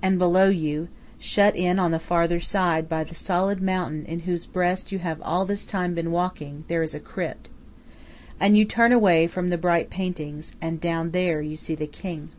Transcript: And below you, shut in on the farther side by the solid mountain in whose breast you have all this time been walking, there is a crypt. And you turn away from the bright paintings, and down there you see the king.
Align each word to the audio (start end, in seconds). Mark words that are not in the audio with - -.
And 0.00 0.20
below 0.20 0.48
you, 0.48 0.88
shut 1.18 1.56
in 1.56 1.80
on 1.80 1.90
the 1.90 1.98
farther 1.98 2.38
side 2.38 2.88
by 2.88 3.02
the 3.02 3.12
solid 3.12 3.60
mountain 3.60 4.06
in 4.06 4.20
whose 4.20 4.46
breast 4.46 4.92
you 4.92 5.00
have 5.00 5.20
all 5.20 5.44
this 5.44 5.66
time 5.66 5.94
been 5.94 6.12
walking, 6.12 6.62
there 6.68 6.84
is 6.84 6.94
a 6.94 7.00
crypt. 7.00 7.50
And 8.38 8.56
you 8.56 8.64
turn 8.64 8.92
away 8.92 9.26
from 9.26 9.50
the 9.50 9.58
bright 9.58 9.90
paintings, 9.90 10.52
and 10.60 10.80
down 10.80 11.10
there 11.10 11.40
you 11.42 11.56
see 11.56 11.74
the 11.74 11.88
king. 11.88 12.30